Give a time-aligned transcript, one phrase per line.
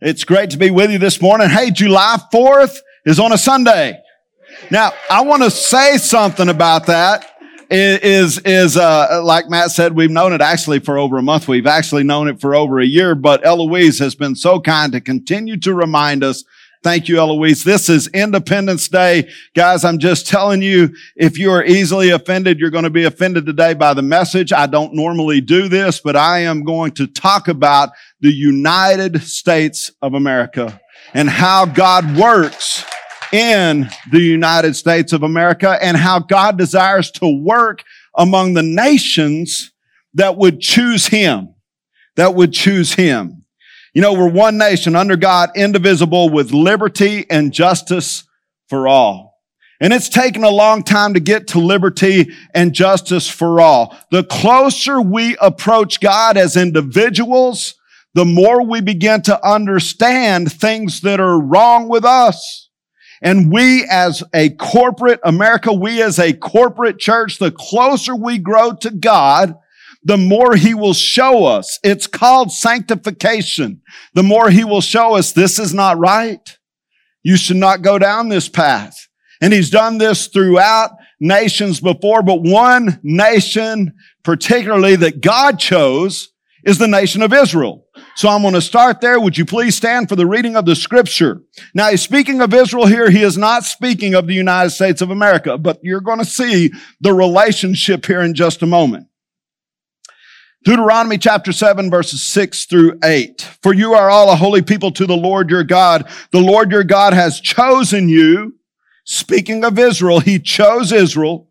[0.00, 1.48] It's great to be with you this morning.
[1.48, 4.00] Hey, July 4th is on a Sunday.
[4.70, 7.26] Now, I want to say something about that.
[7.72, 11.46] Is, is, uh, like Matt said, we've known it actually for over a month.
[11.46, 15.00] We've actually known it for over a year, but Eloise has been so kind to
[15.00, 16.44] continue to remind us
[16.82, 17.62] Thank you, Eloise.
[17.62, 19.28] This is Independence Day.
[19.54, 23.44] Guys, I'm just telling you, if you are easily offended, you're going to be offended
[23.44, 24.50] today by the message.
[24.50, 27.90] I don't normally do this, but I am going to talk about
[28.20, 30.80] the United States of America
[31.14, 32.84] and how God works
[33.32, 37.84] in the United States of America and how God desires to work
[38.16, 39.72] among the nations
[40.14, 41.54] that would choose him,
[42.16, 43.44] that would choose him.
[43.94, 48.24] You know, we're one nation under God, indivisible with liberty and justice
[48.68, 49.30] for all.
[49.80, 53.96] And it's taken a long time to get to liberty and justice for all.
[54.10, 57.74] The closer we approach God as individuals,
[58.14, 62.68] the more we begin to understand things that are wrong with us.
[63.22, 68.72] And we as a corporate America, we as a corporate church, the closer we grow
[68.80, 69.54] to God,
[70.02, 71.78] the more he will show us.
[71.84, 73.82] It's called sanctification.
[74.14, 76.56] The more he will show us this is not right.
[77.22, 78.96] You should not go down this path.
[79.42, 83.92] And he's done this throughout nations before, but one nation
[84.22, 86.30] particularly that God chose
[86.64, 87.86] is the nation of Israel.
[88.16, 89.20] So I'm going to start there.
[89.20, 91.42] Would you please stand for the reading of the scripture?
[91.74, 93.10] Now he's speaking of Israel here.
[93.10, 96.72] He is not speaking of the United States of America, but you're going to see
[97.00, 99.06] the relationship here in just a moment.
[100.62, 103.40] Deuteronomy chapter 7 verses 6 through 8.
[103.62, 106.06] For you are all a holy people to the Lord your God.
[106.32, 108.56] The Lord your God has chosen you.
[109.04, 111.48] Speaking of Israel, he chose Israel,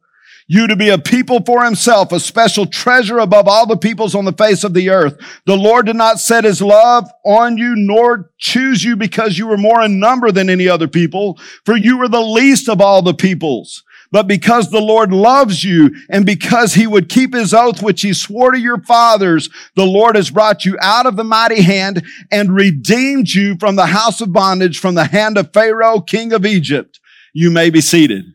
[0.52, 4.26] you to be a people for himself, a special treasure above all the peoples on
[4.26, 5.16] the face of the earth.
[5.46, 9.58] The Lord did not set his love on you, nor choose you because you were
[9.58, 13.14] more in number than any other people, for you were the least of all the
[13.14, 13.84] peoples.
[14.12, 18.14] But because the Lord loves you and because he would keep his oath, which he
[18.14, 22.56] swore to your fathers, the Lord has brought you out of the mighty hand and
[22.56, 27.00] redeemed you from the house of bondage, from the hand of Pharaoh, king of Egypt.
[27.34, 28.26] You may be seated.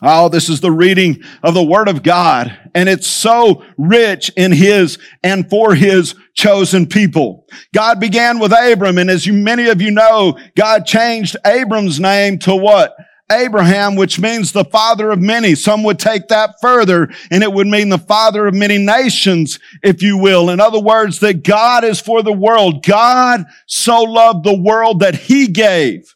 [0.00, 2.56] Oh, this is the reading of the word of God.
[2.74, 7.46] And it's so rich in his and for his chosen people.
[7.74, 8.98] God began with Abram.
[8.98, 12.94] And as you, many of you know, God changed Abram's name to what?
[13.30, 15.54] Abraham, which means the father of many.
[15.54, 20.00] Some would take that further and it would mean the father of many nations, if
[20.00, 20.48] you will.
[20.48, 22.84] In other words, that God is for the world.
[22.84, 26.14] God so loved the world that he gave.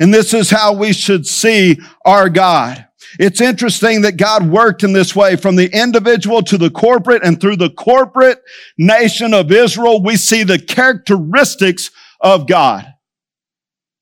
[0.00, 2.86] And this is how we should see our God.
[3.18, 7.40] It's interesting that God worked in this way from the individual to the corporate and
[7.40, 8.42] through the corporate
[8.78, 11.90] nation of Israel, we see the characteristics
[12.20, 12.86] of God.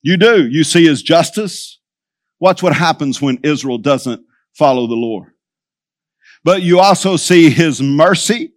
[0.02, 0.46] You do.
[0.46, 1.80] You see his justice.
[2.40, 5.32] Watch what happens when Israel doesn't follow the Lord.
[6.44, 8.52] But you also see his mercy.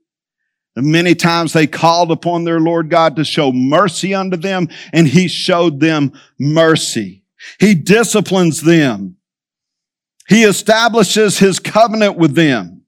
[0.76, 5.28] Many times they called upon their Lord God to show mercy unto them, and he
[5.28, 7.26] showed them mercy.
[7.60, 9.18] He disciplines them.
[10.32, 12.84] He establishes his covenant with them.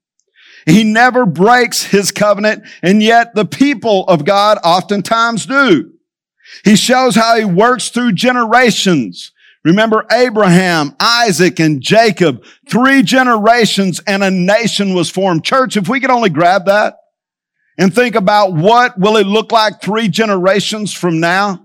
[0.64, 5.92] He never breaks his covenant, and yet the people of God oftentimes do.
[6.64, 9.30] He shows how he works through generations
[9.64, 12.44] Remember Abraham, Isaac, and Jacob.
[12.68, 15.44] Three generations and a nation was formed.
[15.44, 16.96] Church, if we could only grab that
[17.78, 21.63] and think about what will it look like three generations from now?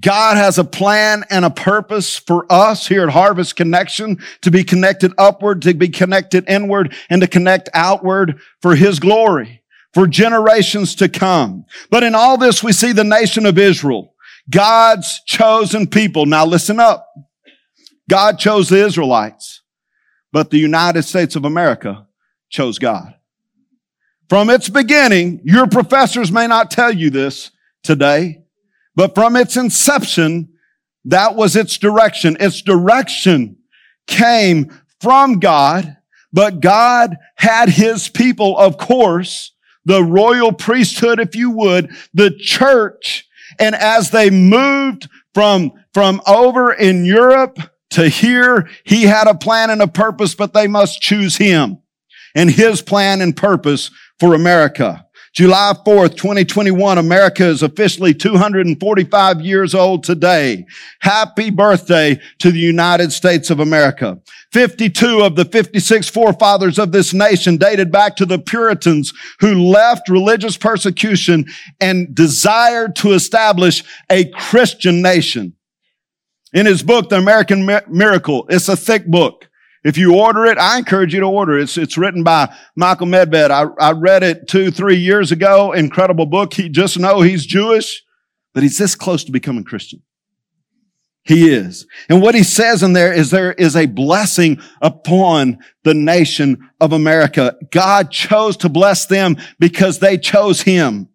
[0.00, 4.64] God has a plan and a purpose for us here at Harvest Connection to be
[4.64, 9.62] connected upward, to be connected inward, and to connect outward for His glory,
[9.92, 11.66] for generations to come.
[11.90, 14.14] But in all this, we see the nation of Israel.
[14.48, 16.26] God's chosen people.
[16.26, 17.06] Now listen up.
[18.08, 19.62] God chose the Israelites,
[20.32, 22.06] but the United States of America
[22.48, 23.14] chose God.
[24.28, 27.50] From its beginning, your professors may not tell you this
[27.82, 28.39] today,
[29.00, 30.46] but from its inception,
[31.06, 32.36] that was its direction.
[32.38, 33.56] Its direction
[34.06, 35.96] came from God,
[36.34, 39.52] but God had his people, of course,
[39.86, 43.26] the royal priesthood, if you would, the church
[43.58, 47.58] and as they moved from, from over in Europe
[47.92, 51.78] to here, he had a plan and a purpose, but they must choose him
[52.34, 55.06] and his plan and purpose for America.
[55.32, 60.66] July 4th, 2021, America is officially 245 years old today.
[61.00, 64.18] Happy birthday to the United States of America.
[64.52, 70.08] 52 of the 56 forefathers of this nation dated back to the Puritans who left
[70.08, 71.44] religious persecution
[71.80, 75.54] and desired to establish a Christian nation.
[76.52, 79.48] In his book, The American Miracle, it's a thick book.
[79.82, 81.62] If you order it, I encourage you to order it.
[81.62, 83.50] It's, it's written by Michael Medved.
[83.50, 85.72] I, I read it two, three years ago.
[85.72, 86.52] Incredible book.
[86.52, 88.02] He just know he's Jewish,
[88.52, 90.02] but he's this close to becoming Christian.
[91.22, 91.86] He is.
[92.08, 96.92] And what he says in there is there is a blessing upon the nation of
[96.92, 97.56] America.
[97.70, 101.08] God chose to bless them because they chose him.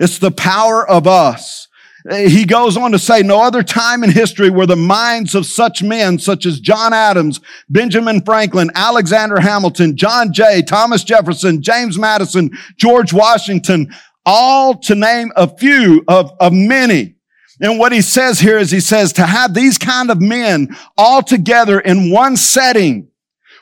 [0.00, 1.68] It's the power of us
[2.08, 5.46] Uh, he goes on to say, no other time in history were the minds of
[5.46, 7.40] such men such as John Adams,
[7.70, 13.90] Benjamin Franklin, Alexander Hamilton, John Jay, Thomas Jefferson, James Madison, George Washington,
[14.26, 17.14] all to name a few of, of many.
[17.60, 21.22] And what he says here is he says to have these kind of men all
[21.22, 23.08] together in one setting,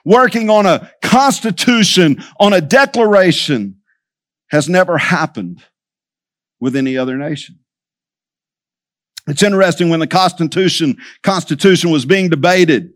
[0.04, 3.76] working on a constitution, on a declaration,
[4.48, 5.62] has never happened
[6.58, 7.58] with any other nation.
[9.26, 12.92] It's interesting when the Constitution, Constitution was being debated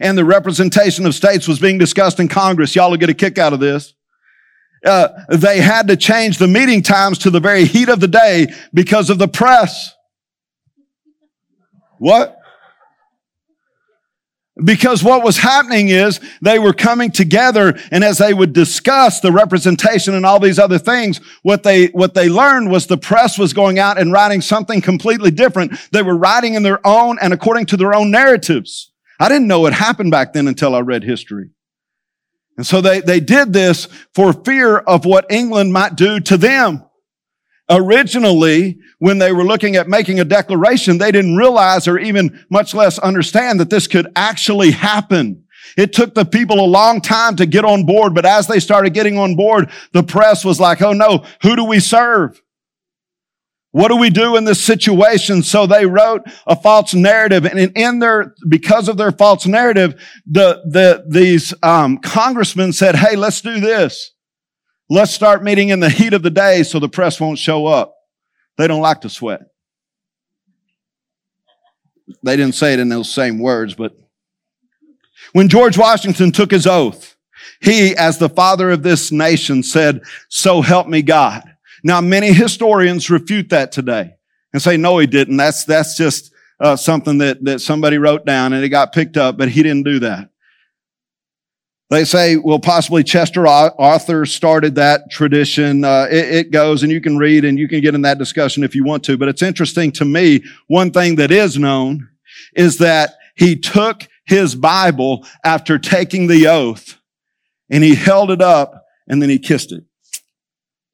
[0.00, 2.74] and the representation of states was being discussed in Congress.
[2.74, 3.94] Y'all will get a kick out of this.
[4.84, 8.48] Uh, they had to change the meeting times to the very heat of the day
[8.74, 9.92] because of the press.
[11.98, 12.35] What?
[14.64, 19.30] Because what was happening is they were coming together and as they would discuss the
[19.30, 23.52] representation and all these other things, what they, what they learned was the press was
[23.52, 25.72] going out and writing something completely different.
[25.92, 28.92] They were writing in their own and according to their own narratives.
[29.20, 31.50] I didn't know it happened back then until I read history.
[32.56, 36.85] And so they, they did this for fear of what England might do to them.
[37.68, 42.74] Originally, when they were looking at making a declaration, they didn't realize or even much
[42.74, 45.42] less understand that this could actually happen.
[45.76, 48.94] It took the people a long time to get on board, but as they started
[48.94, 52.40] getting on board, the press was like, oh no, who do we serve?
[53.72, 55.42] What do we do in this situation?
[55.42, 60.62] So they wrote a false narrative and in their, because of their false narrative, the,
[60.64, 64.12] the, these, um, congressmen said, Hey, let's do this.
[64.88, 67.94] Let's start meeting in the heat of the day so the press won't show up.
[68.56, 69.42] They don't like to sweat.
[72.22, 73.96] They didn't say it in those same words, but
[75.32, 77.16] when George Washington took his oath,
[77.60, 81.42] he, as the father of this nation, said, So help me God.
[81.82, 84.14] Now, many historians refute that today
[84.52, 85.36] and say, No, he didn't.
[85.36, 89.36] That's, that's just uh, something that, that somebody wrote down and it got picked up,
[89.36, 90.30] but he didn't do that.
[91.88, 95.84] They say, well, possibly Chester Arthur started that tradition.
[95.84, 98.64] Uh, it, it, goes, and you can read and you can get in that discussion
[98.64, 99.16] if you want to.
[99.16, 100.42] But it's interesting to me.
[100.66, 102.08] One thing that is known
[102.56, 106.96] is that he took his Bible after taking the oath
[107.70, 109.84] and he held it up and then he kissed it.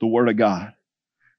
[0.00, 0.74] The Word of God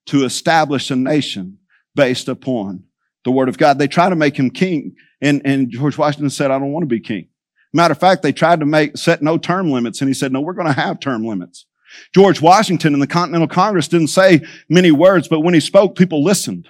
[0.08, 1.60] to establish a nation
[1.96, 2.84] based upon
[3.24, 3.78] the Word of God.
[3.78, 6.88] They try to make him king, and, and George Washington said, I don't want to
[6.88, 7.28] be king.
[7.74, 10.42] Matter of fact, they tried to make, set no term limits and he said, no,
[10.42, 11.66] we're going to have term limits.
[12.14, 16.24] George Washington in the Continental Congress didn't say many words, but when he spoke, people
[16.24, 16.70] listened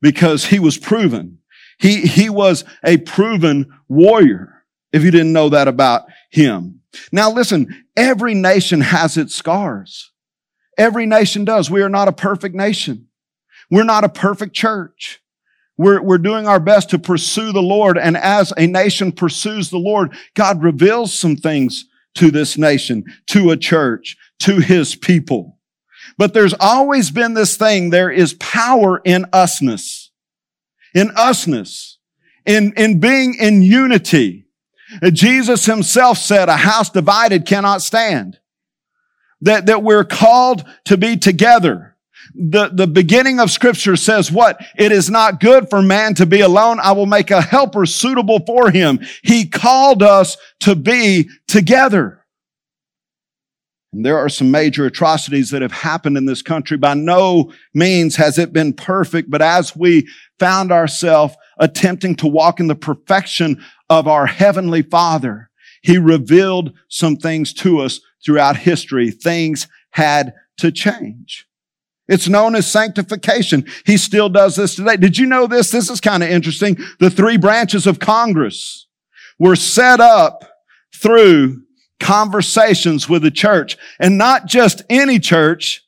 [0.00, 1.38] because he was proven.
[1.78, 4.64] He, he was a proven warrior.
[4.92, 6.80] If you didn't know that about him.
[7.10, 10.12] Now listen, every nation has its scars.
[10.78, 11.70] Every nation does.
[11.70, 13.08] We are not a perfect nation.
[13.70, 15.20] We're not a perfect church.
[15.76, 17.98] We're, we're doing our best to pursue the Lord.
[17.98, 23.50] And as a nation pursues the Lord, God reveals some things to this nation, to
[23.50, 25.58] a church, to his people.
[26.16, 27.90] But there's always been this thing.
[27.90, 30.10] There is power in usness,
[30.94, 31.96] in usness,
[32.46, 34.46] in, in being in unity.
[35.12, 38.38] Jesus himself said a house divided cannot stand.
[39.40, 41.93] That, that we're called to be together
[42.34, 44.64] the, the beginning of scripture says what?
[44.76, 46.78] It is not good for man to be alone.
[46.80, 49.00] I will make a helper suitable for him.
[49.22, 52.24] He called us to be together.
[53.92, 56.76] And there are some major atrocities that have happened in this country.
[56.76, 60.08] By no means has it been perfect, but as we
[60.40, 65.48] found ourselves attempting to walk in the perfection of our heavenly father,
[65.82, 69.12] he revealed some things to us throughout history.
[69.12, 71.46] Things had to change.
[72.06, 73.66] It's known as sanctification.
[73.86, 74.96] He still does this today.
[74.96, 75.70] Did you know this?
[75.70, 76.76] This is kind of interesting.
[77.00, 78.86] The three branches of Congress
[79.38, 80.44] were set up
[80.94, 81.62] through
[82.00, 85.84] conversations with the church and not just any church,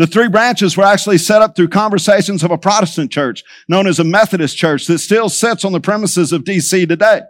[0.00, 3.98] The three branches were actually set up through conversations of a Protestant church known as
[3.98, 7.20] a Methodist church that still sits on the premises of DC today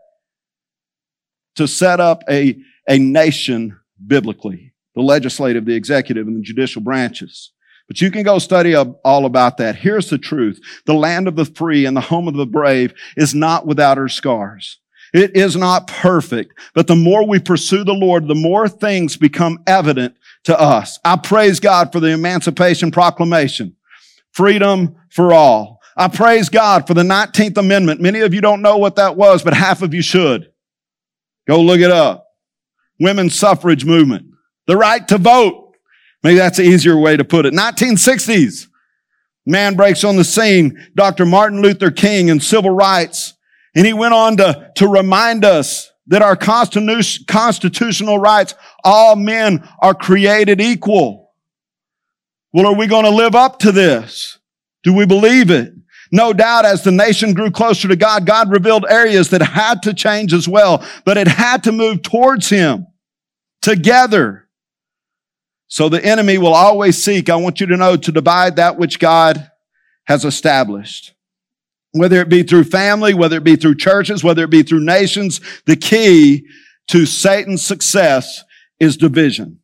[1.56, 2.56] to set up a,
[2.88, 7.50] a nation biblically, the legislative, the executive, and the judicial branches.
[7.90, 9.74] But you can go study all about that.
[9.74, 10.60] Here's the truth.
[10.86, 14.08] The land of the free and the home of the brave is not without her
[14.08, 14.78] scars.
[15.12, 19.58] It is not perfect, but the more we pursue the Lord, the more things become
[19.66, 21.00] evident to us.
[21.04, 23.74] I praise God for the Emancipation Proclamation.
[24.30, 25.80] Freedom for all.
[25.96, 28.00] I praise God for the 19th Amendment.
[28.00, 30.52] Many of you don't know what that was, but half of you should.
[31.48, 32.28] Go look it up.
[33.00, 34.26] Women's suffrage movement.
[34.68, 35.69] The right to vote.
[36.22, 37.54] Maybe that's an easier way to put it.
[37.54, 38.66] 1960s.
[39.46, 40.78] Man breaks on the scene.
[40.94, 41.24] Dr.
[41.24, 43.34] Martin Luther King and civil rights.
[43.74, 49.94] And he went on to, to remind us that our constitutional rights, all men are
[49.94, 51.32] created equal.
[52.52, 54.38] Well, are we going to live up to this?
[54.82, 55.72] Do we believe it?
[56.12, 59.94] No doubt as the nation grew closer to God, God revealed areas that had to
[59.94, 62.88] change as well, but it had to move towards Him
[63.62, 64.48] together.
[65.70, 68.98] So the enemy will always seek, I want you to know, to divide that which
[68.98, 69.50] God
[70.04, 71.14] has established
[71.92, 75.40] whether it be through family, whether it be through churches, whether it be through nations,
[75.66, 76.46] the key
[76.88, 78.44] to Satan's success
[78.78, 79.58] is division.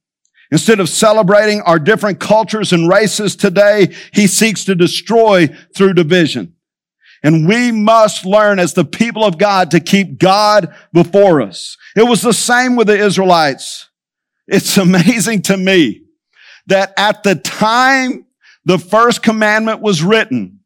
[0.51, 6.55] Instead of celebrating our different cultures and races today, he seeks to destroy through division.
[7.23, 11.77] And we must learn as the people of God to keep God before us.
[11.97, 13.86] It was the same with the Israelites.
[14.47, 16.03] It's amazing to me
[16.67, 18.27] that at the time
[18.65, 20.61] the first commandment was written,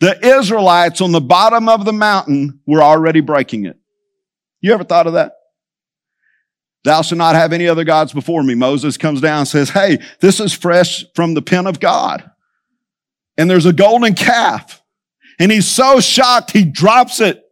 [0.00, 3.78] the Israelites on the bottom of the mountain were already breaking it.
[4.60, 5.32] You ever thought of that?
[6.84, 8.54] Thou shalt not have any other gods before me.
[8.54, 12.30] Moses comes down and says, Hey, this is fresh from the pen of God.
[13.38, 14.82] And there's a golden calf.
[15.40, 17.42] And he's so shocked, he drops it,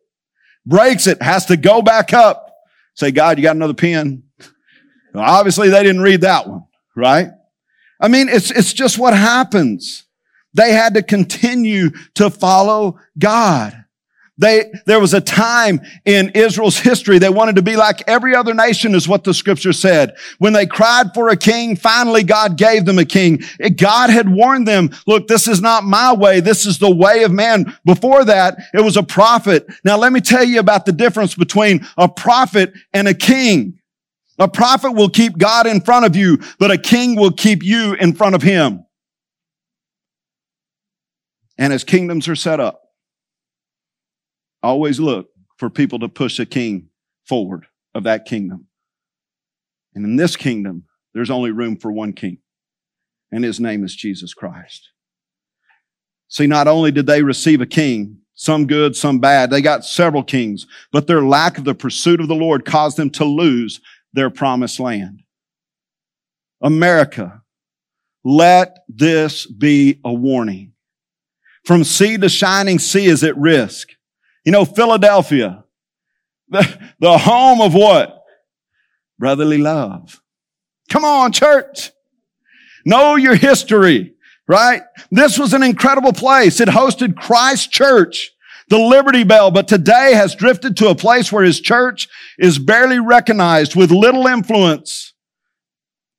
[0.67, 2.55] breaks it, has to go back up.
[2.95, 4.25] Say, God, you got another pen?
[5.15, 6.65] Obviously, they didn't read that one,
[6.97, 7.31] right?
[8.01, 10.05] I mean, it's, it's just what happens.
[10.55, 13.83] They had to continue to follow God.
[14.39, 18.55] They, there was a time in Israel's history they wanted to be like every other
[18.55, 20.17] nation is what the scripture said.
[20.39, 23.43] When they cried for a king, finally God gave them a king.
[23.77, 26.41] God had warned them, look, this is not my way.
[26.41, 27.77] This is the way of man.
[27.85, 29.67] Before that, it was a prophet.
[29.85, 33.79] Now let me tell you about the difference between a prophet and a king.
[34.39, 37.95] A prophet will keep God in front of you, but a king will keep you
[37.95, 38.85] in front of him
[41.59, 42.83] and as kingdoms are set up,
[44.63, 46.89] always look for people to push a king
[47.25, 48.67] forward of that kingdom.
[49.95, 50.85] And in this kingdom,
[51.15, 52.39] there's only room for one king,
[53.31, 54.91] and his name is Jesus Christ.
[56.27, 60.25] See, not only did they receive a king, some good, some bad, they got several
[60.25, 63.81] kings, but their lack of the pursuit of the Lord caused them to lose
[64.13, 65.23] their promised land.
[66.61, 67.43] America,
[68.25, 70.73] let this be a warning.
[71.65, 73.91] From sea to shining sea is at risk.
[74.45, 75.65] You know, Philadelphia,
[76.49, 78.23] the, the home of what?
[79.19, 80.21] Brotherly love.
[80.89, 81.91] Come on, church.
[82.85, 84.15] Know your history,
[84.49, 84.83] right?
[85.11, 86.61] This was an incredible place.
[86.61, 88.33] It hosted Christ Church,
[88.69, 93.01] the Liberty Bell, but today has drifted to a place where his church is barely
[93.01, 95.15] recognized with little influence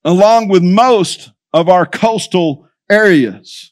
[0.04, 3.72] along with most of our coastal areas.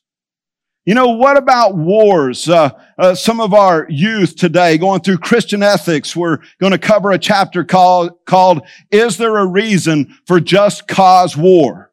[0.85, 2.49] You know, what about wars?
[2.49, 7.11] Uh, uh, some of our youth today going through Christian ethics, we're going to cover
[7.11, 11.90] a chapter called, called Is There a Reason for Just Cause War?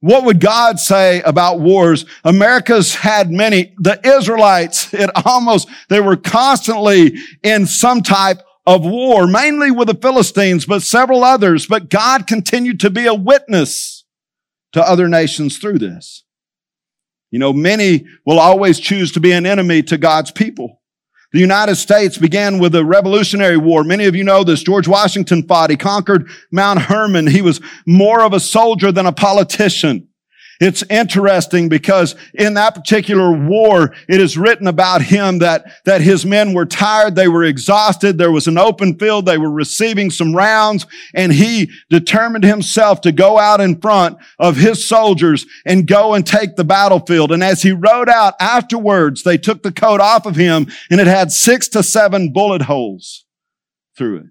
[0.00, 2.04] What would God say about wars?
[2.24, 3.74] America's had many.
[3.78, 9.94] The Israelites, it almost, they were constantly in some type of war, mainly with the
[9.94, 11.66] Philistines, but several others.
[11.66, 14.04] But God continued to be a witness
[14.72, 16.24] to other nations through this.
[17.30, 20.80] You know, many will always choose to be an enemy to God's people.
[21.32, 23.84] The United States began with the Revolutionary War.
[23.84, 24.62] Many of you know this.
[24.62, 25.68] George Washington fought.
[25.68, 27.26] He conquered Mount Hermon.
[27.26, 30.07] He was more of a soldier than a politician.
[30.60, 36.26] It's interesting because in that particular war, it is written about him that, that his
[36.26, 37.14] men were tired.
[37.14, 38.18] They were exhausted.
[38.18, 39.26] There was an open field.
[39.26, 40.84] They were receiving some rounds
[41.14, 46.26] and he determined himself to go out in front of his soldiers and go and
[46.26, 47.30] take the battlefield.
[47.30, 51.06] And as he rode out afterwards, they took the coat off of him and it
[51.06, 53.26] had six to seven bullet holes
[53.96, 54.26] through it,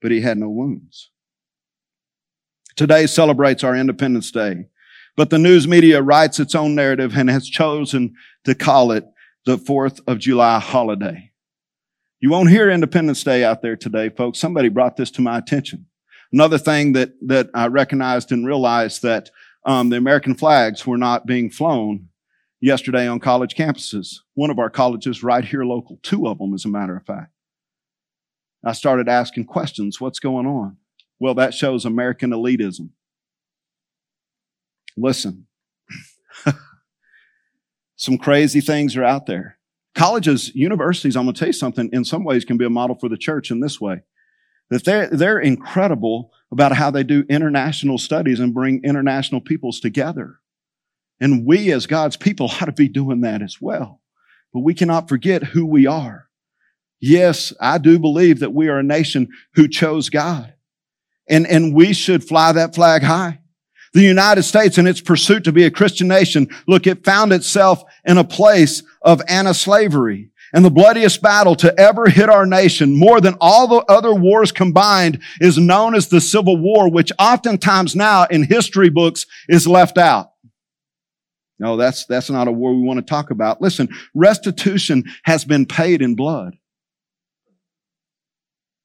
[0.00, 1.10] but he had no wounds.
[2.76, 4.66] Today celebrates our Independence Day.
[5.16, 8.14] But the news media writes its own narrative and has chosen
[8.44, 9.04] to call it
[9.44, 11.32] the 4th of July holiday.
[12.20, 14.38] You won't hear Independence Day out there today, folks.
[14.38, 15.86] Somebody brought this to my attention.
[16.32, 19.30] Another thing that, that I recognized and realized that
[19.66, 22.08] um, the American flags were not being flown
[22.60, 24.18] yesterday on college campuses.
[24.34, 27.32] One of our colleges right here local, two of them, as a matter of fact.
[28.64, 30.00] I started asking questions.
[30.00, 30.76] What's going on?
[31.18, 32.90] Well, that shows American elitism.
[34.96, 35.46] Listen,
[37.96, 39.58] some crazy things are out there.
[39.94, 42.96] Colleges, universities, I'm going to tell you something, in some ways can be a model
[42.96, 44.02] for the church in this way.
[44.70, 50.38] That they're, they're incredible about how they do international studies and bring international peoples together.
[51.20, 54.00] And we as God's people ought to be doing that as well.
[54.52, 56.28] But we cannot forget who we are.
[57.00, 60.54] Yes, I do believe that we are a nation who chose God.
[61.28, 63.40] And, and we should fly that flag high.
[63.94, 67.82] The United States in its pursuit to be a Christian nation, look, it found itself
[68.04, 70.30] in a place of anti-slavery.
[70.54, 74.52] And the bloodiest battle to ever hit our nation, more than all the other wars
[74.52, 79.96] combined, is known as the Civil War, which oftentimes now in history books is left
[79.96, 80.32] out.
[81.58, 83.62] No, that's, that's not a war we want to talk about.
[83.62, 86.56] Listen, restitution has been paid in blood.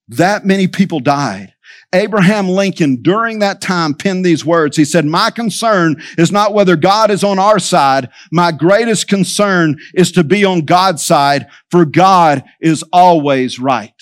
[0.07, 1.53] That many people died.
[1.93, 4.75] Abraham Lincoln, during that time, penned these words.
[4.75, 8.09] He said, My concern is not whether God is on our side.
[8.31, 13.93] My greatest concern is to be on God's side, for God is always right.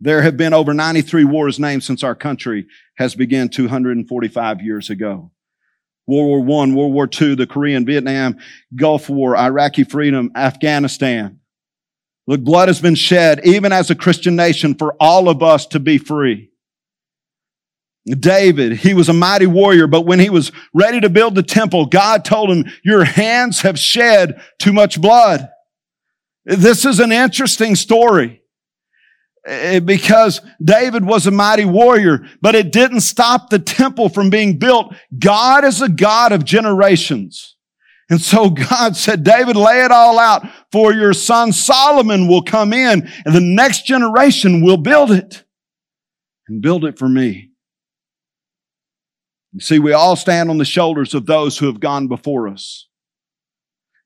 [0.00, 5.30] There have been over 93 wars named since our country has begun 245 years ago.
[6.06, 8.38] World War I, World War II, the Korean, Vietnam,
[8.74, 11.39] Gulf War, Iraqi freedom, Afghanistan.
[12.30, 15.80] Look, blood has been shed, even as a Christian nation, for all of us to
[15.80, 16.52] be free.
[18.06, 21.86] David, he was a mighty warrior, but when he was ready to build the temple,
[21.86, 25.48] God told him, your hands have shed too much blood.
[26.44, 28.42] This is an interesting story
[29.44, 34.56] eh, because David was a mighty warrior, but it didn't stop the temple from being
[34.56, 34.94] built.
[35.18, 37.56] God is a God of generations.
[38.10, 42.72] And so God said, David, lay it all out for your son Solomon will come
[42.72, 45.44] in and the next generation will build it
[46.48, 47.50] and build it for me.
[49.52, 52.88] You see, we all stand on the shoulders of those who have gone before us.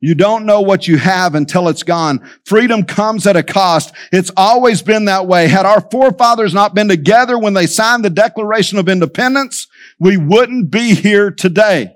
[0.00, 2.28] You don't know what you have until it's gone.
[2.44, 3.94] Freedom comes at a cost.
[4.12, 5.48] It's always been that way.
[5.48, 9.66] Had our forefathers not been together when they signed the Declaration of Independence,
[9.98, 11.94] we wouldn't be here today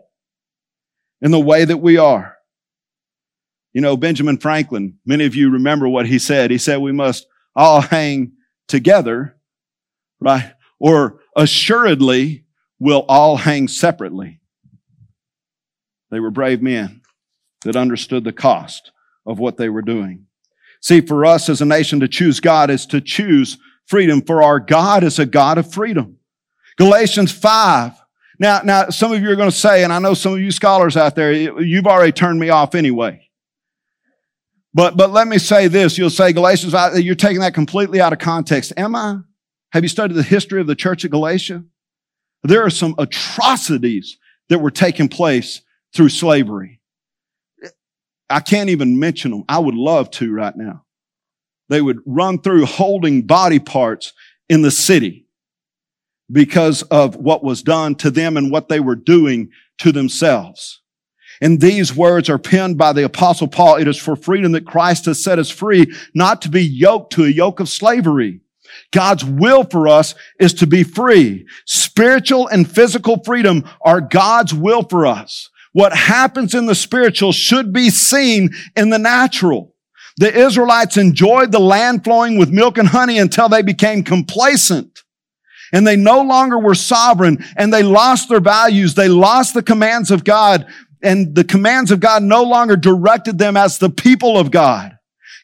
[1.20, 2.36] in the way that we are.
[3.72, 6.50] You know, Benjamin Franklin, many of you remember what he said.
[6.50, 8.32] He said we must all hang
[8.66, 9.36] together,
[10.20, 10.52] right?
[10.78, 12.44] Or assuredly
[12.78, 14.40] we'll all hang separately.
[16.10, 17.02] They were brave men
[17.64, 18.92] that understood the cost
[19.26, 20.26] of what they were doing.
[20.80, 24.60] See, for us as a nation to choose God is to choose freedom, for our
[24.60, 26.18] God is a God of freedom.
[26.76, 27.92] Galatians 5
[28.38, 30.50] now, now, some of you are going to say, and I know some of you
[30.50, 33.28] scholars out there, you've already turned me off anyway.
[34.74, 35.98] But, but let me say this.
[35.98, 36.72] You'll say Galatians,
[37.02, 38.72] you're taking that completely out of context.
[38.76, 39.18] Am I?
[39.72, 41.64] Have you studied the history of the church at Galatia?
[42.44, 45.62] There are some atrocities that were taking place
[45.94, 46.80] through slavery.
[48.30, 49.44] I can't even mention them.
[49.48, 50.84] I would love to right now.
[51.68, 54.12] They would run through holding body parts
[54.48, 55.27] in the city
[56.30, 60.80] because of what was done to them and what they were doing to themselves.
[61.40, 63.76] And these words are penned by the apostle Paul.
[63.76, 67.24] It is for freedom that Christ has set us free, not to be yoked to
[67.24, 68.40] a yoke of slavery.
[68.92, 71.46] God's will for us is to be free.
[71.64, 75.48] Spiritual and physical freedom are God's will for us.
[75.72, 79.74] What happens in the spiritual should be seen in the natural.
[80.16, 84.97] The Israelites enjoyed the land flowing with milk and honey until they became complacent
[85.72, 88.94] and they no longer were sovereign and they lost their values.
[88.94, 90.66] They lost the commands of God
[91.02, 94.96] and the commands of God no longer directed them as the people of God.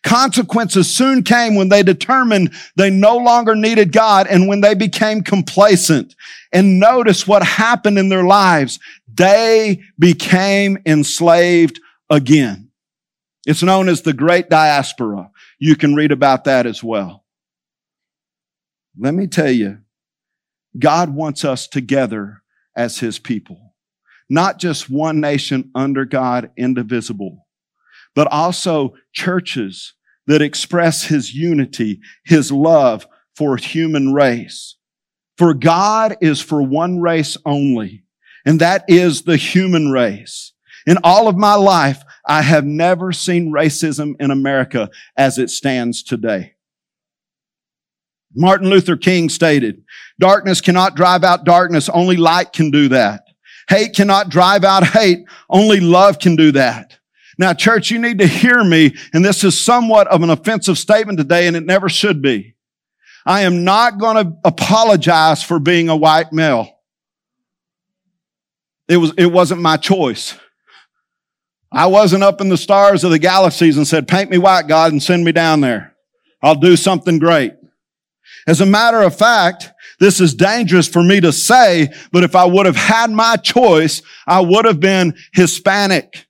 [0.02, 5.22] Consequences soon came when they determined they no longer needed God and when they became
[5.22, 6.14] complacent.
[6.52, 8.78] And notice what happened in their lives.
[9.12, 12.70] They became enslaved again.
[13.46, 15.30] It's known as the Great Diaspora.
[15.58, 17.24] You can read about that as well.
[18.98, 19.78] Let me tell you,
[20.78, 22.42] God wants us together
[22.76, 23.74] as his people.
[24.28, 27.46] Not just one nation under God, indivisible,
[28.14, 29.94] but also churches
[30.26, 33.06] that express his unity, his love
[33.36, 34.76] for human race.
[35.36, 38.04] For God is for one race only,
[38.46, 40.52] and that is the human race.
[40.86, 46.02] In all of my life, I have never seen racism in America as it stands
[46.02, 46.53] today.
[48.34, 49.84] Martin Luther King stated,
[50.18, 51.88] darkness cannot drive out darkness.
[51.88, 53.24] Only light can do that.
[53.68, 55.26] Hate cannot drive out hate.
[55.48, 56.98] Only love can do that.
[57.38, 61.18] Now, church, you need to hear me, and this is somewhat of an offensive statement
[61.18, 62.54] today, and it never should be.
[63.26, 66.70] I am not going to apologize for being a white male.
[68.86, 70.38] It was, it wasn't my choice.
[71.72, 74.92] I wasn't up in the stars of the galaxies and said, paint me white, God,
[74.92, 75.96] and send me down there.
[76.42, 77.54] I'll do something great.
[78.46, 82.44] As a matter of fact, this is dangerous for me to say, but if I
[82.44, 86.26] would have had my choice, I would have been Hispanic.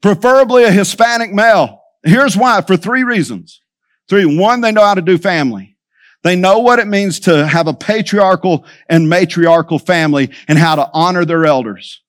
[0.00, 1.82] Preferably a Hispanic male.
[2.02, 3.60] Here's why, for three reasons.
[4.08, 4.24] Three.
[4.24, 5.76] One, they know how to do family.
[6.22, 10.90] They know what it means to have a patriarchal and matriarchal family and how to
[10.92, 12.02] honor their elders.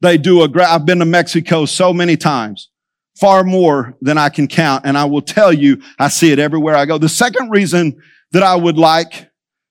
[0.00, 2.70] They do a great, I've been to Mexico so many times,
[3.18, 4.84] far more than I can count.
[4.84, 6.98] And I will tell you, I see it everywhere I go.
[6.98, 8.00] The second reason
[8.32, 9.30] that I would like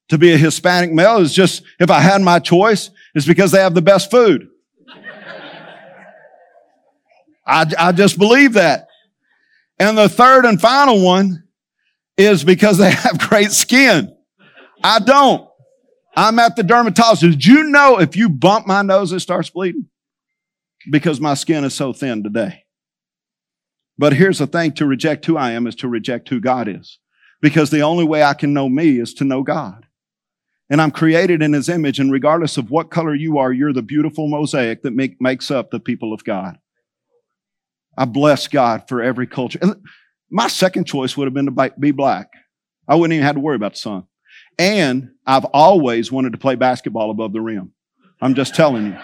[0.09, 3.59] to be a Hispanic male is just, if I had my choice, is because they
[3.59, 4.49] have the best food.
[7.47, 8.87] I, I just believe that.
[9.79, 11.43] And the third and final one
[12.17, 14.15] is because they have great skin.
[14.83, 15.47] I don't.
[16.15, 17.39] I'm at the dermatologist.
[17.39, 19.87] Did you know if you bump my nose, it starts bleeding?
[20.89, 22.63] Because my skin is so thin today.
[23.97, 26.99] But here's the thing to reject who I am is to reject who God is.
[27.41, 29.85] Because the only way I can know me is to know God.
[30.69, 33.83] And I'm created in his image, and regardless of what color you are, you're the
[33.83, 36.57] beautiful mosaic that make, makes up the people of God.
[37.97, 39.59] I bless God for every culture.
[40.29, 42.31] My second choice would have been to be black.
[42.87, 44.07] I wouldn't even have to worry about the sun.
[44.57, 47.73] And I've always wanted to play basketball above the rim.
[48.21, 48.97] I'm just telling you.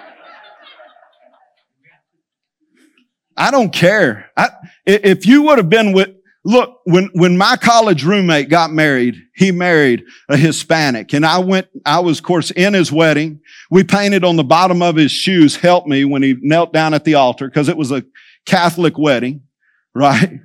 [3.38, 4.30] I don't care.
[4.36, 4.50] I,
[4.86, 6.10] if you would have been with,
[6.44, 11.68] Look, when, when my college roommate got married, he married a Hispanic and I went,
[11.86, 13.42] I was of course in his wedding.
[13.70, 17.04] We painted on the bottom of his shoes, help me when he knelt down at
[17.04, 18.04] the altar because it was a
[18.46, 19.44] Catholic wedding,
[19.94, 20.40] right?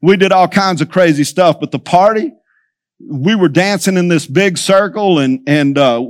[0.00, 2.32] We did all kinds of crazy stuff, but the party,
[2.98, 6.06] we were dancing in this big circle and, and, uh,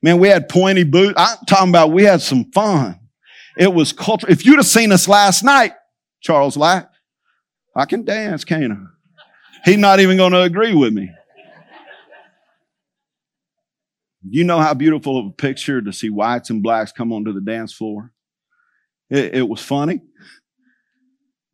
[0.00, 1.14] man, we had pointy boots.
[1.16, 3.00] I'm talking about we had some fun.
[3.56, 4.30] It was culture.
[4.30, 5.72] If you'd have seen us last night,
[6.20, 6.89] Charles Lack,
[7.74, 8.84] I can dance, can't I?
[9.64, 11.10] He's not even going to agree with me.
[14.28, 17.40] You know how beautiful of a picture to see whites and blacks come onto the
[17.40, 18.12] dance floor?
[19.08, 20.02] It, it was funny,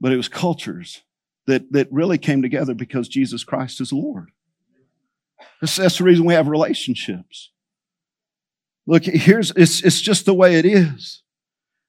[0.01, 1.03] but it was cultures
[1.47, 4.31] that, that really came together because Jesus Christ is Lord.
[5.61, 7.51] That's, that's the reason we have relationships.
[8.87, 11.23] Look, here's, it's, it's just the way it is.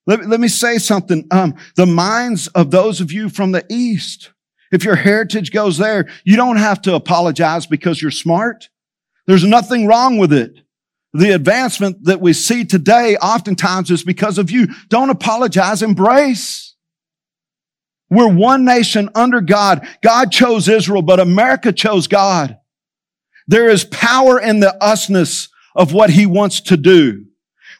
[0.07, 1.27] Let, let me say something.
[1.29, 4.31] Um, the minds of those of you from the East,
[4.71, 8.69] if your heritage goes there, you don't have to apologize because you're smart.
[9.27, 10.61] There's nothing wrong with it.
[11.13, 14.67] The advancement that we see today oftentimes is because of you.
[14.87, 16.75] Don't apologize, embrace.
[18.09, 19.85] We're one nation under God.
[20.01, 22.57] God chose Israel, but America chose God.
[23.47, 27.26] There is power in the usness of what he wants to do.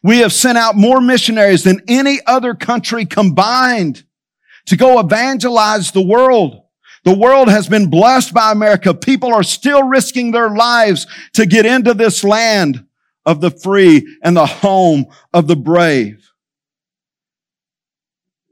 [0.04, 4.04] We have sent out more missionaries than any other country combined
[4.68, 6.64] to go evangelize the world.
[7.04, 8.94] The world has been blessed by America.
[8.94, 12.86] People are still risking their lives to get into this land
[13.26, 16.30] of the free and the home of the brave.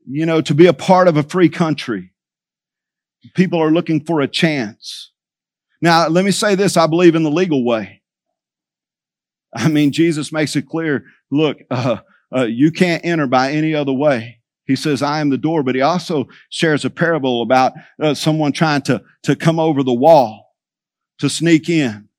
[0.08, 2.12] You know, to be a part of a free country.
[3.34, 5.12] People are looking for a chance.
[5.82, 6.78] Now, let me say this.
[6.78, 8.02] I believe in the legal way.
[9.58, 11.98] I mean, Jesus makes it clear, look, uh,
[12.36, 14.42] uh, you can't enter by any other way.
[14.66, 18.52] He says, I am the door, but he also shares a parable about uh, someone
[18.52, 20.56] trying to, to come over the wall,
[21.20, 22.10] to sneak in.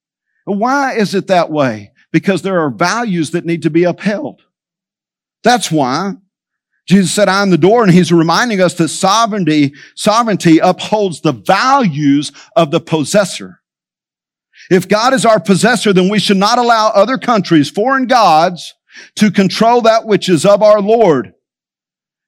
[0.44, 1.92] Why is it that way?
[2.12, 4.42] Because there are values that need to be upheld.
[5.42, 6.12] That's why.
[6.86, 11.32] Jesus said, I am the door, and he's reminding us that sovereignty, sovereignty upholds the
[11.32, 13.60] values of the possessor.
[14.70, 18.74] If God is our possessor, then we should not allow other countries, foreign gods,
[19.16, 21.32] to control that which is of our Lord.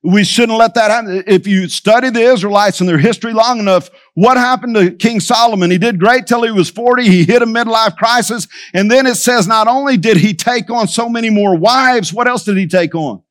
[0.05, 1.24] We shouldn't let that happen.
[1.27, 5.72] If you study the Israelites and their history long enough, what happened to King Solomon?
[5.72, 7.05] He did great till he was 40.
[7.05, 8.46] He hit a midlife crisis.
[8.72, 12.29] And then it says not only did he take on so many more wives, what
[12.29, 13.22] else did he take on?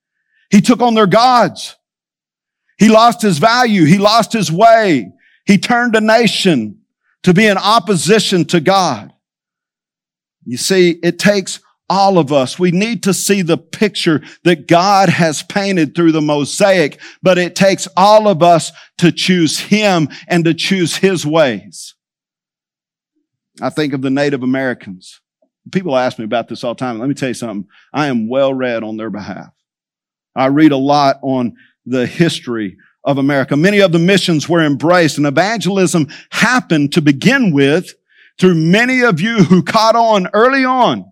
[0.50, 1.76] He took on their gods.
[2.78, 3.86] He lost his value.
[3.86, 5.12] He lost his way.
[5.46, 6.77] He turned a nation
[7.28, 9.12] to be in opposition to God.
[10.46, 11.60] You see, it takes
[11.90, 12.58] all of us.
[12.58, 17.54] We need to see the picture that God has painted through the mosaic, but it
[17.54, 21.96] takes all of us to choose Him and to choose His ways.
[23.62, 25.20] I think of the Native Americans.
[25.74, 26.98] People ask me about this all the time.
[26.98, 27.68] Let me tell you something.
[27.94, 29.50] I am well read on their behalf.
[30.34, 33.56] I read a lot on the history of America.
[33.56, 37.96] Many of the missions were embraced and evangelism happened to begin with
[38.38, 41.10] through many of you who caught on early on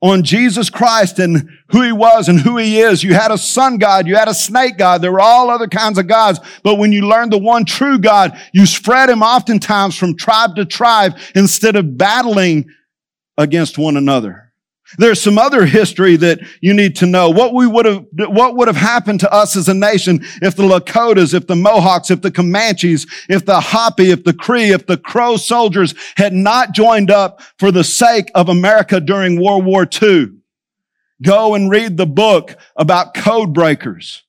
[0.00, 3.02] on Jesus Christ and who he was and who he is.
[3.02, 4.06] You had a sun God.
[4.06, 5.02] You had a snake God.
[5.02, 6.40] There were all other kinds of gods.
[6.62, 10.64] But when you learned the one true God, you spread him oftentimes from tribe to
[10.64, 12.70] tribe instead of battling
[13.36, 14.47] against one another.
[14.96, 17.28] There's some other history that you need to know.
[17.28, 20.62] What we would have, what would have happened to us as a nation if the
[20.62, 24.96] Lakotas, if the Mohawks, if the Comanches, if the Hopi, if the Cree, if the
[24.96, 30.28] Crow soldiers had not joined up for the sake of America during World War II.
[31.22, 34.22] Go and read the book about code breakers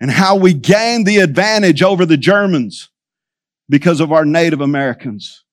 [0.00, 2.90] and how we gained the advantage over the Germans
[3.68, 5.43] because of our Native Americans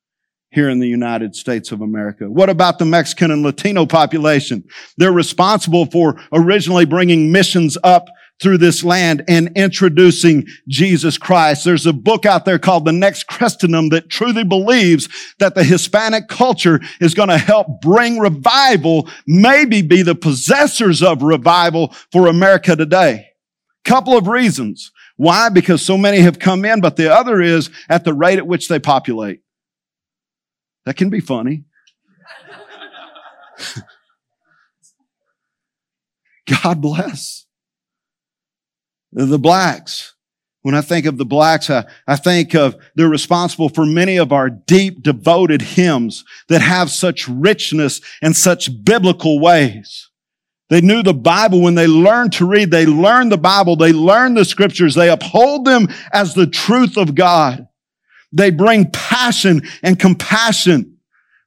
[0.52, 2.30] here in the United States of America?
[2.30, 4.64] What about the Mexican and Latino population?
[4.98, 8.08] They're responsible for originally bringing missions up
[8.42, 11.64] through this land and introducing Jesus Christ.
[11.64, 15.08] There's a book out there called The Next Christendom that truly believes
[15.40, 21.22] that the Hispanic culture is going to help bring revival, maybe be the possessors of
[21.22, 23.28] revival for America today.
[23.86, 24.92] Couple of reasons.
[25.18, 25.50] Why?
[25.50, 28.68] Because so many have come in, but the other is at the rate at which
[28.68, 29.42] they populate.
[30.86, 31.66] That can be funny.
[36.64, 37.46] God bless.
[39.12, 40.16] The blacks.
[40.64, 44.32] When I think of the blacks, I, I, think of they're responsible for many of
[44.32, 50.10] our deep, devoted hymns that have such richness and such biblical ways.
[50.70, 52.70] They knew the Bible when they learned to read.
[52.70, 53.76] They learned the Bible.
[53.76, 54.94] They learned the scriptures.
[54.94, 57.68] They uphold them as the truth of God.
[58.32, 60.98] They bring passion and compassion.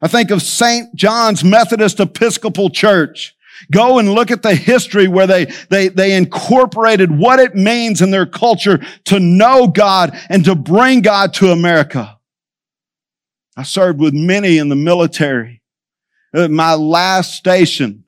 [0.03, 0.95] I think of St.
[0.95, 3.35] John's Methodist Episcopal Church.
[3.71, 8.11] Go and look at the history where they, they, they incorporated what it means in
[8.11, 12.19] their culture to know God and to bring God to America.
[13.57, 15.63] I served with many in the military.
[16.35, 18.04] Uh, my last station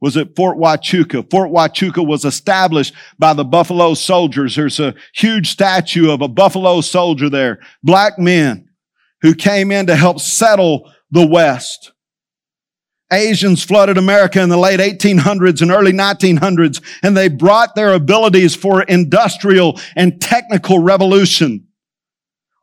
[0.00, 1.30] was at Fort Huachuca.
[1.30, 4.56] Fort Huachuca was established by the Buffalo Soldiers.
[4.56, 7.60] There's a huge statue of a Buffalo soldier there.
[7.82, 8.70] Black men
[9.22, 11.92] who came in to help settle the West.
[13.12, 18.54] Asians flooded America in the late 1800s and early 1900s, and they brought their abilities
[18.54, 21.66] for industrial and technical revolution.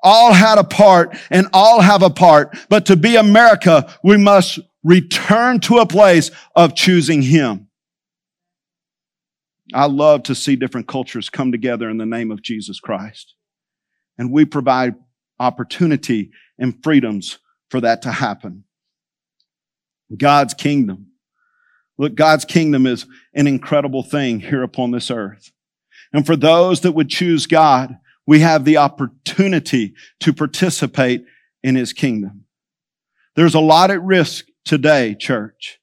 [0.02, 4.60] All had a part and all have a part, but to be America, we must
[4.84, 7.68] return to a place of choosing Him.
[9.74, 13.36] I love to see different cultures come together in the name of Jesus Christ.
[14.18, 14.96] And we provide
[15.40, 18.64] opportunity and freedoms for that to happen.
[20.16, 21.08] God's kingdom.
[21.98, 25.52] Look, God's kingdom is an incredible thing here upon this earth.
[26.14, 31.26] And for those that would choose God, we have the opportunity to participate
[31.64, 32.46] in his kingdom.
[33.36, 35.80] There's a lot at risk today, church,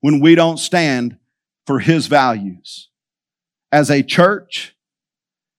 [0.00, 1.18] when we don't stand
[1.66, 2.88] for his values
[3.70, 4.74] as a church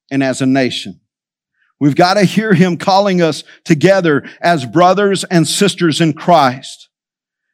[0.10, 1.00] and as a nation.
[1.80, 6.90] We've got to hear him calling us together as brothers and sisters in Christ.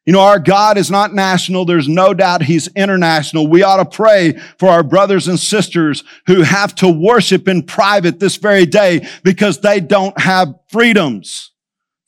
[0.05, 1.65] You know, our God is not national.
[1.65, 3.47] There's no doubt he's international.
[3.47, 8.19] We ought to pray for our brothers and sisters who have to worship in private
[8.19, 11.51] this very day because they don't have freedoms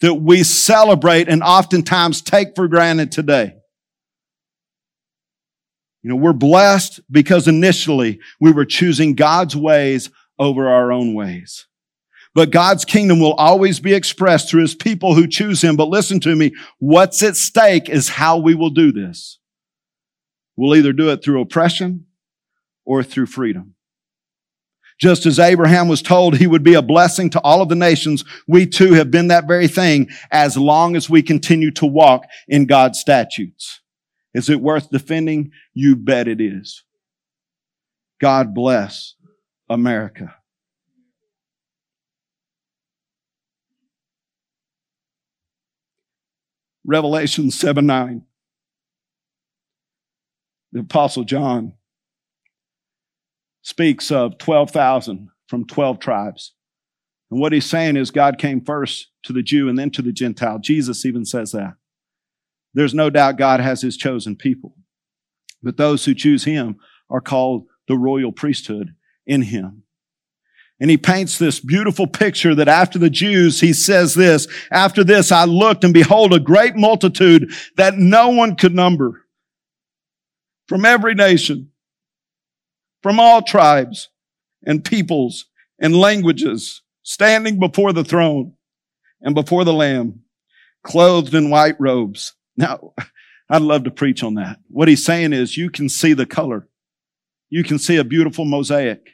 [0.01, 3.53] that we celebrate and oftentimes take for granted today.
[6.03, 11.67] You know, we're blessed because initially we were choosing God's ways over our own ways.
[12.35, 15.75] But God's kingdom will always be expressed through his people who choose him.
[15.75, 16.53] But listen to me.
[16.77, 19.39] What's at stake is how we will do this.
[20.55, 22.05] We'll either do it through oppression
[22.85, 23.73] or through freedom.
[24.99, 28.25] Just as Abraham was told he would be a blessing to all of the nations,
[28.47, 32.65] we too have been that very thing as long as we continue to walk in
[32.65, 33.81] God's statutes.
[34.33, 35.51] Is it worth defending?
[35.73, 36.83] You bet it is.
[38.19, 39.13] God bless
[39.69, 40.33] America.
[46.85, 48.23] Revelation 7 9.
[50.71, 51.73] The Apostle John
[53.67, 56.53] speaks of 12,000 from 12 tribes.
[57.29, 60.13] And what he's saying is God came first to the Jew and then to the
[60.13, 60.57] Gentile.
[60.57, 61.73] Jesus even says that.
[62.73, 64.73] There's no doubt God has his chosen people.
[65.61, 66.77] But those who choose him
[67.09, 69.83] are called the royal priesthood in him.
[70.79, 75.29] And he paints this beautiful picture that after the Jews, he says this, after this
[75.29, 79.25] I looked and behold a great multitude that no one could number
[80.69, 81.73] from every nation,
[83.07, 84.09] from all tribes
[84.65, 85.45] and peoples
[85.79, 88.51] and languages standing before the throne
[89.21, 90.23] and before the Lamb,
[90.83, 92.33] clothed in white robes.
[92.57, 92.91] Now,
[93.49, 94.59] I'd love to preach on that.
[94.67, 96.67] What he's saying is you can see the color.
[97.49, 99.07] You can see a beautiful mosaic,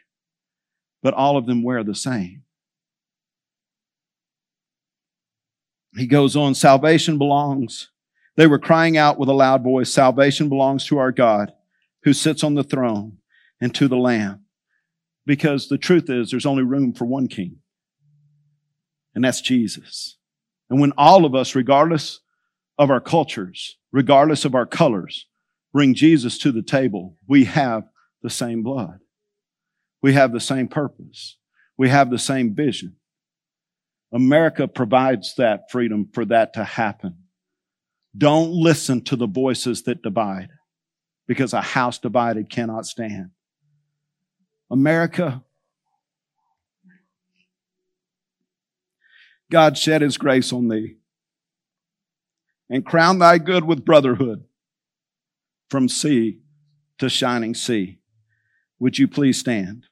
[1.03, 2.41] but all of them wear the same.
[5.95, 7.91] He goes on, salvation belongs.
[8.38, 11.53] They were crying out with a loud voice, salvation belongs to our God
[12.06, 13.19] who sits on the throne
[13.63, 14.43] and to the Lamb.
[15.26, 17.60] Because the truth is, there's only room for one king,
[19.15, 20.17] and that's Jesus.
[20.69, 22.19] And when all of us, regardless
[22.78, 25.28] of our cultures, regardless of our colors,
[25.71, 27.84] bring Jesus to the table, we have
[28.21, 28.99] the same blood.
[30.02, 31.38] We have the same purpose.
[31.78, 32.97] We have the same vision.
[34.12, 37.19] America provides that freedom for that to happen.
[38.15, 40.49] Don't listen to the voices that divide
[41.28, 43.30] because a house divided cannot stand.
[44.73, 45.43] America,
[49.51, 50.95] God shed his grace on thee
[52.71, 54.45] and crown thy good with brotherhood
[55.69, 56.39] from sea
[56.97, 57.99] to shining sea.
[58.79, 59.86] Would you please stand?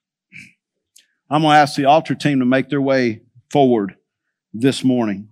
[1.30, 3.98] I'm going to ask the altar team to make their way forward
[4.52, 5.30] this morning.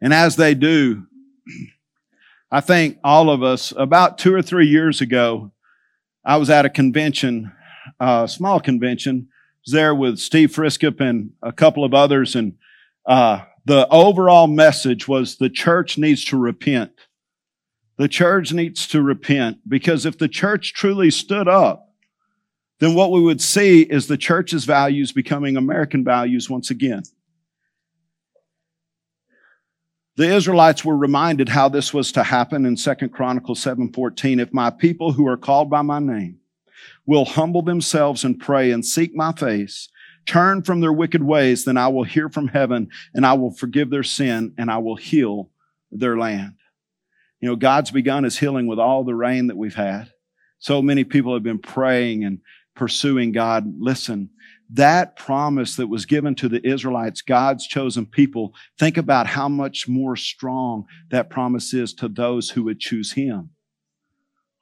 [0.00, 1.06] And as they do,
[2.50, 5.52] I think all of us, about two or three years ago,
[6.24, 7.52] I was at a convention,
[7.98, 9.28] a small convention,
[9.66, 12.54] there with Steve Friskip and a couple of others, and
[13.06, 16.92] uh, the overall message was the church needs to repent.
[17.96, 21.90] The church needs to repent because if the church truly stood up,
[22.80, 27.02] then what we would see is the church's values becoming American values once again.
[30.16, 34.40] The Israelites were reminded how this was to happen in 2 Chronicles 7:14.
[34.40, 36.38] If my people who are called by my name
[37.06, 39.88] will humble themselves and pray and seek my face,
[40.26, 43.88] turn from their wicked ways, then I will hear from heaven and I will forgive
[43.88, 45.50] their sin and I will heal
[45.90, 46.56] their land.
[47.40, 50.12] You know, God's begun his healing with all the rain that we've had.
[50.58, 52.40] So many people have been praying and
[52.76, 53.64] pursuing God.
[53.78, 54.28] Listen,
[54.72, 59.86] that promise that was given to the Israelites, God's chosen people, think about how much
[59.86, 63.50] more strong that promise is to those who would choose Him.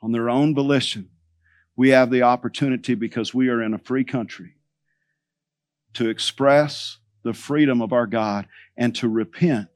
[0.02, 1.10] On their own volition,
[1.76, 4.54] we have the opportunity because we are in a free country
[5.94, 9.68] to express the freedom of our God and to repent.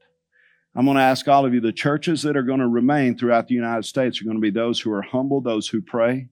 [0.75, 3.47] I'm going to ask all of you, the churches that are going to remain throughout
[3.47, 6.27] the United States are going to be those who are humble, those who pray,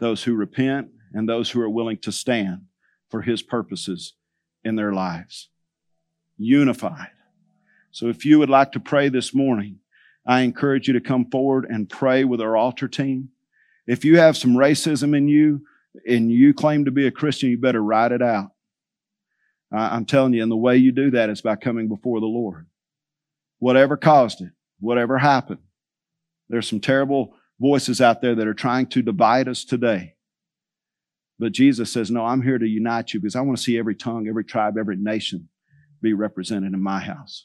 [0.00, 2.62] those who repent, and those who are willing to stand
[3.14, 4.14] for His purposes
[4.64, 5.48] in their lives.
[6.36, 7.12] Unified.
[7.92, 9.78] So if you would like to pray this morning,
[10.26, 13.28] I encourage you to come forward and pray with our altar team.
[13.86, 15.60] If you have some racism in you
[16.04, 18.50] and you claim to be a Christian, you better write it out.
[19.70, 22.66] I'm telling you, and the way you do that is by coming before the Lord.
[23.60, 24.50] Whatever caused it,
[24.80, 25.60] whatever happened,
[26.48, 30.13] there's some terrible voices out there that are trying to divide us today.
[31.44, 33.94] But Jesus says, No, I'm here to unite you because I want to see every
[33.94, 35.50] tongue, every tribe, every nation
[36.00, 37.44] be represented in my house.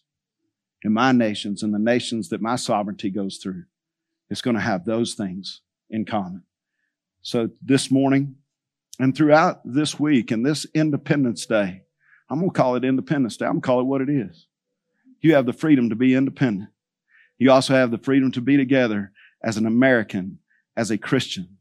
[0.83, 3.65] In my nations and the nations that my sovereignty goes through.
[4.29, 6.43] It's going to have those things in common.
[7.23, 8.35] So this morning
[8.99, 11.81] and throughout this week and this Independence Day,
[12.29, 13.47] I'm going to call it Independence Day.
[13.47, 14.47] I'm going to call it what it is.
[15.19, 16.69] You have the freedom to be independent.
[17.37, 19.11] You also have the freedom to be together
[19.43, 20.39] as an American,
[20.77, 21.57] as a Christian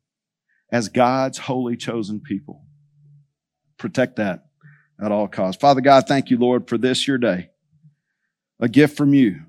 [0.70, 2.64] as God's holy chosen people.
[3.78, 4.46] Protect that
[5.02, 5.60] at all costs.
[5.60, 7.50] Father God, thank you, Lord, for this your day.
[8.60, 9.42] A gift from you.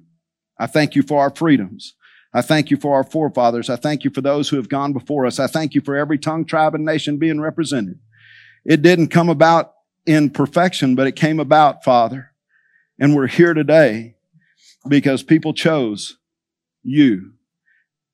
[0.57, 1.95] I thank you for our freedoms.
[2.33, 3.69] I thank you for our forefathers.
[3.69, 5.39] I thank you for those who have gone before us.
[5.39, 7.99] I thank you for every tongue, tribe, and nation being represented.
[8.65, 9.73] It didn't come about
[10.05, 12.31] in perfection, but it came about, Father.
[12.99, 14.15] And we're here today
[14.87, 16.17] because people chose
[16.83, 17.33] you.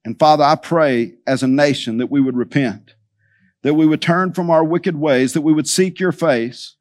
[0.06, 2.95] And Father, I pray as a nation that we would repent
[3.66, 6.76] that we would turn from our wicked ways, that we would seek your face.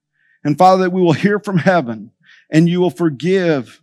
[0.45, 2.11] And Father, that we will hear from heaven
[2.51, 3.83] and you will forgive,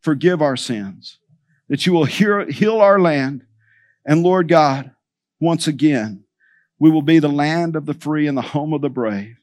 [0.00, 1.20] forgive our sins,
[1.68, 3.46] that you will hear, heal our land.
[4.04, 4.90] And Lord God,
[5.38, 6.24] once again,
[6.80, 9.36] we will be the land of the free and the home of the brave,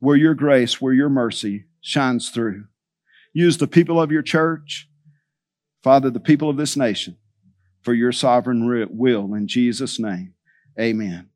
[0.00, 2.64] where your grace, where your mercy shines through.
[3.32, 4.88] Use the people of your church.
[5.84, 7.18] Father, the people of this nation,
[7.82, 10.34] for your sovereign will in Jesus' name.
[10.76, 11.29] Amen.